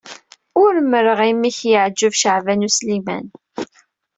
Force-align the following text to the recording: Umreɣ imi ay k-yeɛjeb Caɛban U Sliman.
Umreɣ 0.63 1.19
imi 1.31 1.47
ay 1.51 1.55
k-yeɛjeb 1.57 2.13
Caɛban 2.21 2.65
U 2.67 2.69
Sliman. 2.77 3.25